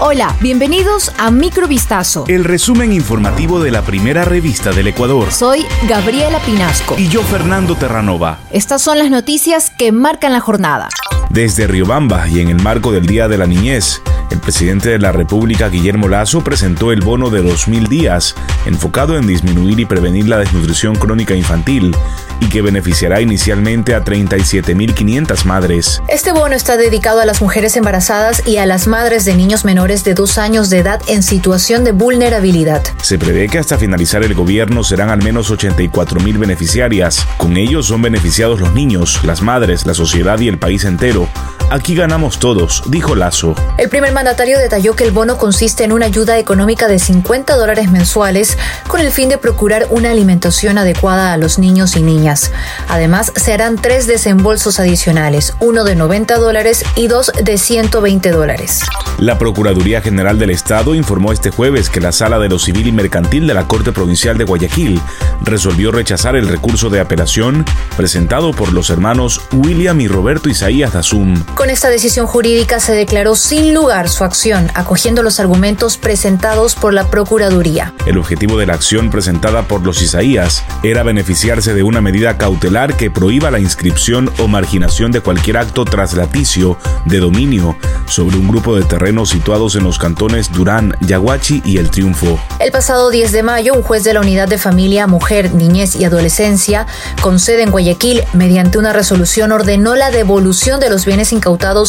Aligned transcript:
Hola, 0.00 0.36
bienvenidos 0.40 1.12
a 1.18 1.32
Microvistazo. 1.32 2.24
El 2.28 2.44
resumen 2.44 2.92
informativo 2.92 3.58
de 3.60 3.72
la 3.72 3.82
primera 3.82 4.24
revista 4.24 4.70
del 4.70 4.86
Ecuador. 4.86 5.32
Soy 5.32 5.66
Gabriela 5.88 6.38
Pinasco. 6.38 6.94
Y 6.96 7.08
yo, 7.08 7.20
Fernando 7.24 7.74
Terranova. 7.74 8.38
Estas 8.52 8.80
son 8.80 9.00
las 9.00 9.10
noticias 9.10 9.70
que 9.70 9.90
marcan 9.90 10.32
la 10.32 10.38
jornada. 10.38 10.88
Desde 11.30 11.66
Riobamba 11.66 12.28
y 12.28 12.38
en 12.38 12.48
el 12.48 12.62
marco 12.62 12.92
del 12.92 13.06
Día 13.06 13.26
de 13.26 13.38
la 13.38 13.46
Niñez, 13.48 14.00
el 14.30 14.40
presidente 14.40 14.90
de 14.90 14.98
la 14.98 15.12
República, 15.12 15.68
Guillermo 15.68 16.08
Lazo, 16.08 16.42
presentó 16.42 16.92
el 16.92 17.00
bono 17.00 17.30
de 17.30 17.42
2.000 17.42 17.88
días, 17.88 18.34
enfocado 18.66 19.16
en 19.16 19.26
disminuir 19.26 19.80
y 19.80 19.86
prevenir 19.86 20.28
la 20.28 20.38
desnutrición 20.38 20.94
crónica 20.96 21.34
infantil, 21.34 21.96
y 22.40 22.48
que 22.48 22.62
beneficiará 22.62 23.20
inicialmente 23.20 23.94
a 23.94 24.04
37.500 24.04 25.44
madres. 25.44 26.02
Este 26.08 26.32
bono 26.32 26.54
está 26.54 26.76
dedicado 26.76 27.20
a 27.20 27.26
las 27.26 27.40
mujeres 27.40 27.76
embarazadas 27.76 28.46
y 28.46 28.58
a 28.58 28.66
las 28.66 28.86
madres 28.86 29.24
de 29.24 29.34
niños 29.34 29.64
menores 29.64 30.04
de 30.04 30.14
dos 30.14 30.38
años 30.38 30.70
de 30.70 30.78
edad 30.78 31.00
en 31.08 31.22
situación 31.22 31.84
de 31.84 31.92
vulnerabilidad. 31.92 32.82
Se 33.02 33.18
prevé 33.18 33.48
que 33.48 33.58
hasta 33.58 33.78
finalizar 33.78 34.22
el 34.22 34.34
gobierno 34.34 34.84
serán 34.84 35.10
al 35.10 35.22
menos 35.22 35.50
84.000 35.50 36.38
beneficiarias. 36.38 37.26
Con 37.36 37.56
ellos 37.56 37.86
son 37.86 38.02
beneficiados 38.02 38.60
los 38.60 38.72
niños, 38.72 39.20
las 39.24 39.42
madres, 39.42 39.86
la 39.86 39.94
sociedad 39.94 40.38
y 40.38 40.48
el 40.48 40.58
país 40.58 40.84
entero. 40.84 41.28
Aquí 41.70 41.94
ganamos 41.94 42.38
todos, 42.38 42.82
dijo 42.86 43.14
Lazo. 43.14 43.54
El 43.76 43.90
primer 43.90 44.12
mandatario 44.12 44.58
detalló 44.58 44.96
que 44.96 45.04
el 45.04 45.10
bono 45.10 45.36
consiste 45.36 45.84
en 45.84 45.92
una 45.92 46.06
ayuda 46.06 46.38
económica 46.38 46.88
de 46.88 46.98
50 46.98 47.56
dólares 47.56 47.90
mensuales 47.90 48.56
con 48.86 49.00
el 49.00 49.10
fin 49.10 49.28
de 49.28 49.36
procurar 49.36 49.86
una 49.90 50.10
alimentación 50.10 50.78
adecuada 50.78 51.34
a 51.34 51.36
los 51.36 51.58
niños 51.58 51.96
y 51.96 52.02
niñas. 52.02 52.52
Además, 52.88 53.32
se 53.36 53.52
harán 53.52 53.76
tres 53.76 54.06
desembolsos 54.06 54.80
adicionales, 54.80 55.54
uno 55.60 55.84
de 55.84 55.94
90 55.94 56.38
dólares 56.38 56.84
y 56.96 57.06
dos 57.06 57.30
de 57.42 57.58
120 57.58 58.30
dólares. 58.30 58.80
La 59.18 59.36
Procuraduría 59.36 60.00
General 60.00 60.38
del 60.38 60.50
Estado 60.50 60.94
informó 60.94 61.32
este 61.32 61.50
jueves 61.50 61.90
que 61.90 62.00
la 62.00 62.12
Sala 62.12 62.38
de 62.38 62.48
lo 62.48 62.58
Civil 62.58 62.86
y 62.86 62.92
Mercantil 62.92 63.46
de 63.46 63.54
la 63.54 63.68
Corte 63.68 63.92
Provincial 63.92 64.38
de 64.38 64.44
Guayaquil 64.44 65.02
resolvió 65.42 65.92
rechazar 65.92 66.34
el 66.36 66.48
recurso 66.48 66.88
de 66.88 67.00
apelación 67.00 67.64
presentado 67.96 68.52
por 68.52 68.72
los 68.72 68.90
hermanos 68.90 69.42
William 69.52 70.00
y 70.00 70.08
Roberto 70.08 70.48
Isaías 70.48 70.92
Dazum. 70.94 71.34
Con 71.58 71.70
esta 71.70 71.90
decisión 71.90 72.28
jurídica 72.28 72.78
se 72.78 72.92
declaró 72.92 73.34
sin 73.34 73.74
lugar 73.74 74.08
su 74.08 74.22
acción, 74.22 74.70
acogiendo 74.74 75.24
los 75.24 75.40
argumentos 75.40 75.96
presentados 75.96 76.76
por 76.76 76.94
la 76.94 77.10
Procuraduría. 77.10 77.94
El 78.06 78.16
objetivo 78.16 78.56
de 78.58 78.66
la 78.66 78.74
acción 78.74 79.10
presentada 79.10 79.66
por 79.66 79.84
los 79.84 80.00
Isaías 80.00 80.62
era 80.84 81.02
beneficiarse 81.02 81.74
de 81.74 81.82
una 81.82 82.00
medida 82.00 82.38
cautelar 82.38 82.96
que 82.96 83.10
prohíba 83.10 83.50
la 83.50 83.58
inscripción 83.58 84.30
o 84.38 84.46
marginación 84.46 85.10
de 85.10 85.20
cualquier 85.20 85.56
acto 85.56 85.84
traslaticio 85.84 86.78
de 87.06 87.18
dominio 87.18 87.76
sobre 88.06 88.36
un 88.36 88.46
grupo 88.46 88.76
de 88.76 88.84
terrenos 88.84 89.30
situados 89.30 89.74
en 89.74 89.82
los 89.82 89.98
cantones 89.98 90.52
Durán, 90.52 90.94
Yaguachi 91.00 91.62
y 91.64 91.78
El 91.78 91.90
Triunfo. 91.90 92.38
El 92.60 92.70
pasado 92.70 93.10
10 93.10 93.32
de 93.32 93.42
mayo, 93.42 93.74
un 93.74 93.82
juez 93.82 94.04
de 94.04 94.14
la 94.14 94.20
Unidad 94.20 94.46
de 94.46 94.58
Familia, 94.58 95.08
Mujer, 95.08 95.52
Niñez 95.52 95.96
y 95.96 96.04
Adolescencia, 96.04 96.86
con 97.20 97.40
sede 97.40 97.64
en 97.64 97.72
Guayaquil, 97.72 98.22
mediante 98.32 98.78
una 98.78 98.92
resolución 98.92 99.50
ordenó 99.50 99.96
la 99.96 100.12
devolución 100.12 100.78
de 100.78 100.88
los 100.88 101.04
bienes 101.04 101.32
incautados 101.32 101.47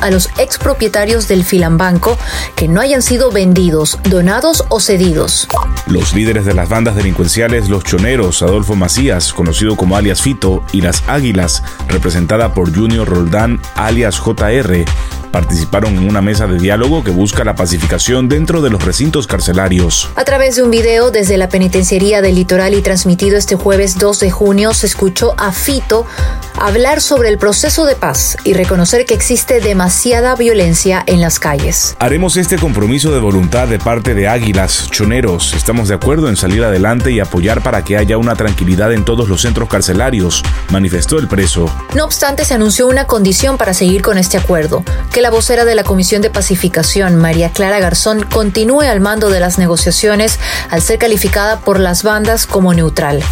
a 0.00 0.10
los 0.10 0.28
expropietarios 0.38 1.26
del 1.26 1.44
Filambanco 1.44 2.16
que 2.54 2.68
no 2.68 2.80
hayan 2.80 3.02
sido 3.02 3.32
vendidos, 3.32 3.98
donados 4.08 4.64
o 4.68 4.78
cedidos. 4.78 5.48
Los 5.86 6.14
líderes 6.14 6.44
de 6.44 6.54
las 6.54 6.68
bandas 6.68 6.94
delincuenciales 6.94 7.68
Los 7.68 7.82
Choneros, 7.82 8.42
Adolfo 8.42 8.76
Macías, 8.76 9.32
conocido 9.32 9.76
como 9.76 9.96
alias 9.96 10.22
Fito, 10.22 10.62
y 10.70 10.82
Las 10.82 11.02
Águilas, 11.08 11.64
representada 11.88 12.54
por 12.54 12.72
Junior 12.72 13.08
Roldán, 13.08 13.60
alias 13.74 14.20
JR, 14.20 14.84
participaron 15.32 15.96
en 15.96 16.08
una 16.08 16.22
mesa 16.22 16.46
de 16.46 16.58
diálogo 16.58 17.02
que 17.02 17.10
busca 17.10 17.44
la 17.44 17.54
pacificación 17.54 18.28
dentro 18.28 18.62
de 18.62 18.70
los 18.70 18.84
recintos 18.84 19.26
carcelarios. 19.26 20.08
A 20.16 20.24
través 20.24 20.56
de 20.56 20.62
un 20.62 20.70
video 20.70 21.10
desde 21.10 21.36
la 21.36 21.48
penitenciaría 21.48 22.22
del 22.22 22.36
litoral 22.36 22.74
y 22.74 22.82
transmitido 22.82 23.36
este 23.36 23.56
jueves 23.56 23.98
2 23.98 24.20
de 24.20 24.30
junio, 24.30 24.74
se 24.74 24.86
escuchó 24.86 25.34
a 25.38 25.52
Fito 25.52 26.06
hablar 26.60 27.00
sobre 27.00 27.30
el 27.30 27.38
proceso 27.38 27.86
de 27.86 27.96
paz 27.96 28.36
y 28.44 28.52
reconocer 28.52 29.06
que 29.06 29.14
existe 29.14 29.60
demasiada 29.60 30.36
violencia 30.36 31.02
en 31.06 31.20
las 31.20 31.40
calles. 31.40 31.96
Haremos 31.98 32.36
este 32.36 32.58
compromiso 32.58 33.12
de 33.12 33.18
voluntad 33.18 33.66
de 33.66 33.78
parte 33.78 34.14
de 34.14 34.28
Águilas, 34.28 34.88
Choneros. 34.90 35.54
Estamos 35.54 35.88
de 35.88 35.94
acuerdo 35.94 36.28
en 36.28 36.36
salir 36.36 36.62
adelante 36.62 37.10
y 37.10 37.20
apoyar 37.20 37.62
para 37.62 37.82
que 37.82 37.96
haya 37.96 38.18
una 38.18 38.36
tranquilidad 38.36 38.92
en 38.92 39.04
todos 39.04 39.28
los 39.28 39.40
centros 39.40 39.68
carcelarios, 39.68 40.42
manifestó 40.70 41.18
el 41.18 41.28
preso. 41.28 41.72
No 41.94 42.04
obstante, 42.04 42.44
se 42.44 42.54
anunció 42.54 42.86
una 42.86 43.06
condición 43.06 43.56
para 43.56 43.72
seguir 43.74 44.02
con 44.02 44.18
este 44.18 44.36
acuerdo, 44.36 44.84
que 45.12 45.22
la 45.22 45.30
vocera 45.30 45.64
de 45.64 45.74
la 45.74 45.84
Comisión 45.84 46.20
de 46.20 46.30
Pacificación, 46.30 47.16
María 47.16 47.50
Clara 47.50 47.80
Garzón, 47.80 48.22
continúe 48.22 48.82
al 48.82 49.00
mando 49.00 49.30
de 49.30 49.40
las 49.40 49.58
negociaciones 49.58 50.38
al 50.68 50.82
ser 50.82 50.98
calificada 50.98 51.60
por 51.60 51.80
las 51.80 52.02
bandas 52.02 52.46
como 52.46 52.74
neutral. 52.74 53.22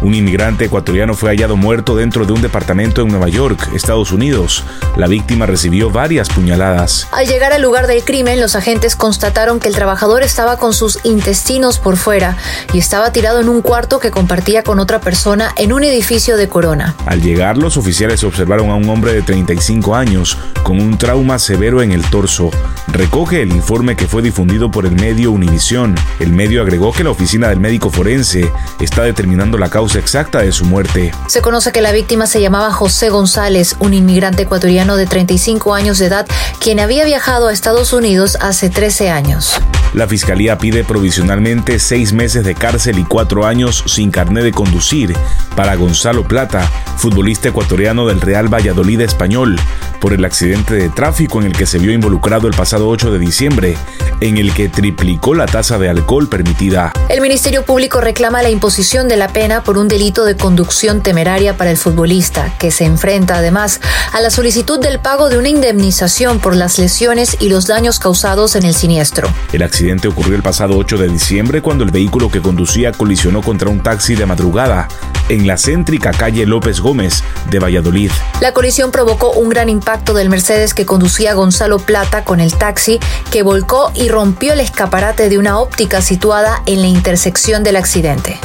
Un 0.00 0.14
inmigrante 0.14 0.66
ecuatoriano 0.66 1.14
fue 1.14 1.30
hallado 1.30 1.56
muerto 1.56 1.96
dentro 1.96 2.24
de 2.24 2.32
un 2.32 2.40
departamento 2.40 3.02
en 3.02 3.08
Nueva 3.08 3.28
York, 3.28 3.70
Estados 3.74 4.12
Unidos. 4.12 4.62
La 4.96 5.08
víctima 5.08 5.44
recibió 5.44 5.90
varias 5.90 6.28
puñaladas. 6.28 7.08
Al 7.10 7.26
llegar 7.26 7.52
al 7.52 7.62
lugar 7.62 7.88
del 7.88 8.04
crimen, 8.04 8.40
los 8.40 8.54
agentes 8.54 8.94
constataron 8.94 9.58
que 9.58 9.66
el 9.66 9.74
trabajador 9.74 10.22
estaba 10.22 10.56
con 10.56 10.72
sus 10.72 11.00
intestinos 11.04 11.80
por 11.80 11.96
fuera 11.96 12.36
y 12.72 12.78
estaba 12.78 13.10
tirado 13.12 13.40
en 13.40 13.48
un 13.48 13.60
cuarto 13.60 13.98
que 13.98 14.12
compartía 14.12 14.62
con 14.62 14.78
otra 14.78 15.00
persona 15.00 15.52
en 15.56 15.72
un 15.72 15.82
edificio 15.82 16.36
de 16.36 16.48
Corona. 16.48 16.94
Al 17.06 17.20
llegar, 17.20 17.58
los 17.58 17.76
oficiales 17.76 18.22
observaron 18.22 18.70
a 18.70 18.76
un 18.76 18.88
hombre 18.88 19.12
de 19.12 19.22
35 19.22 19.96
años 19.96 20.38
con 20.62 20.80
un 20.80 20.96
trauma 20.96 21.40
severo 21.40 21.82
en 21.82 21.90
el 21.90 22.04
torso. 22.04 22.50
Recoge 22.86 23.42
el 23.42 23.50
informe 23.50 23.96
que 23.96 24.06
fue 24.06 24.22
difundido 24.22 24.70
por 24.70 24.86
el 24.86 24.92
medio 24.92 25.32
Univisión. 25.32 25.96
El 26.20 26.32
medio 26.32 26.62
agregó 26.62 26.92
que 26.92 27.04
la 27.04 27.10
oficina 27.10 27.48
del 27.48 27.58
médico 27.58 27.90
forense 27.90 28.50
está 28.80 29.02
determinando 29.02 29.58
la 29.58 29.68
causa 29.68 29.87
exacta 29.96 30.40
de 30.40 30.52
su 30.52 30.64
muerte. 30.64 31.12
Se 31.26 31.42
conoce 31.42 31.72
que 31.72 31.80
la 31.80 31.92
víctima 31.92 32.26
se 32.26 32.40
llamaba 32.40 32.72
José 32.72 33.08
González, 33.08 33.76
un 33.78 33.94
inmigrante 33.94 34.42
ecuatoriano 34.42 34.96
de 34.96 35.06
35 35.06 35.74
años 35.74 35.98
de 35.98 36.06
edad, 36.06 36.26
quien 36.58 36.80
había 36.80 37.04
viajado 37.04 37.48
a 37.48 37.52
Estados 37.52 37.92
Unidos 37.92 38.36
hace 38.40 38.70
13 38.70 39.10
años. 39.10 39.60
La 39.94 40.06
fiscalía 40.06 40.58
pide 40.58 40.84
provisionalmente 40.84 41.78
seis 41.78 42.12
meses 42.12 42.44
de 42.44 42.54
cárcel 42.54 42.98
y 42.98 43.04
cuatro 43.04 43.46
años 43.46 43.82
sin 43.86 44.10
carné 44.10 44.42
de 44.42 44.52
conducir 44.52 45.16
para 45.56 45.76
Gonzalo 45.76 46.24
Plata, 46.24 46.70
futbolista 46.98 47.48
ecuatoriano 47.48 48.06
del 48.06 48.20
Real 48.20 48.52
Valladolid 48.52 49.00
español, 49.00 49.58
por 50.00 50.12
el 50.12 50.24
accidente 50.24 50.74
de 50.74 50.88
tráfico 50.90 51.40
en 51.40 51.46
el 51.46 51.52
que 51.52 51.66
se 51.66 51.78
vio 51.78 51.92
involucrado 51.92 52.46
el 52.46 52.54
pasado 52.54 52.88
8 52.88 53.10
de 53.12 53.18
diciembre, 53.18 53.76
en 54.20 54.36
el 54.36 54.52
que 54.52 54.68
triplicó 54.68 55.34
la 55.34 55.46
tasa 55.46 55.78
de 55.78 55.88
alcohol 55.88 56.28
permitida. 56.28 56.92
El 57.08 57.20
Ministerio 57.20 57.64
Público 57.64 58.00
reclama 58.00 58.42
la 58.42 58.50
imposición 58.50 59.08
de 59.08 59.16
la 59.16 59.28
pena 59.28 59.62
por 59.64 59.78
un 59.78 59.88
delito 59.88 60.24
de 60.24 60.36
conducción 60.36 61.02
temeraria 61.02 61.56
para 61.56 61.70
el 61.70 61.76
futbolista, 61.76 62.54
que 62.58 62.70
se 62.70 62.84
enfrenta 62.84 63.38
además 63.38 63.80
a 64.12 64.20
la 64.20 64.30
solicitud 64.30 64.78
del 64.78 65.00
pago 65.00 65.28
de 65.28 65.38
una 65.38 65.48
indemnización 65.48 66.40
por 66.40 66.54
las 66.54 66.78
lesiones 66.78 67.36
y 67.40 67.48
los 67.48 67.66
daños 67.66 67.98
causados 67.98 68.54
en 68.54 68.64
el 68.64 68.74
siniestro. 68.74 69.28
El 69.52 69.62
accidente 69.78 70.08
ocurrió 70.08 70.34
el 70.34 70.42
pasado 70.42 70.76
8 70.76 70.98
de 70.98 71.06
diciembre 71.06 71.62
cuando 71.62 71.84
el 71.84 71.92
vehículo 71.92 72.32
que 72.32 72.42
conducía 72.42 72.90
colisionó 72.90 73.42
contra 73.42 73.70
un 73.70 73.80
taxi 73.80 74.16
de 74.16 74.26
madrugada 74.26 74.88
en 75.28 75.46
la 75.46 75.56
céntrica 75.56 76.10
calle 76.10 76.46
López 76.46 76.80
Gómez 76.80 77.22
de 77.48 77.60
Valladolid. 77.60 78.10
La 78.40 78.52
colisión 78.52 78.90
provocó 78.90 79.30
un 79.30 79.48
gran 79.48 79.68
impacto 79.68 80.14
del 80.14 80.30
Mercedes 80.30 80.74
que 80.74 80.84
conducía 80.84 81.34
Gonzalo 81.34 81.78
Plata 81.78 82.24
con 82.24 82.40
el 82.40 82.54
taxi 82.54 82.98
que 83.30 83.44
volcó 83.44 83.92
y 83.94 84.08
rompió 84.08 84.52
el 84.52 84.58
escaparate 84.58 85.28
de 85.28 85.38
una 85.38 85.60
óptica 85.60 86.02
situada 86.02 86.60
en 86.66 86.80
la 86.80 86.88
intersección 86.88 87.62
del 87.62 87.76
accidente. 87.76 88.40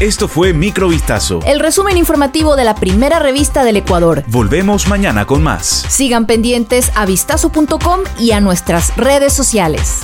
Esto 0.00 0.28
fue 0.28 0.54
Microvistazo. 0.54 1.40
El 1.44 1.60
resumen 1.60 1.98
informativo 1.98 2.56
de 2.56 2.64
la 2.64 2.74
primera 2.74 3.18
revista 3.18 3.64
del 3.64 3.76
Ecuador. 3.76 4.24
Volvemos 4.28 4.88
mañana 4.88 5.26
con 5.26 5.42
más. 5.42 5.84
Sigan 5.90 6.24
pendientes 6.24 6.90
a 6.94 7.04
vistazo.com 7.04 8.00
y 8.18 8.30
a 8.30 8.40
nuestras 8.40 8.96
redes 8.96 9.34
sociales. 9.34 10.00